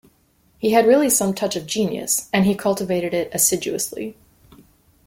[0.57, 4.17] He had really some touch of genius, and he cultivated it assiduously.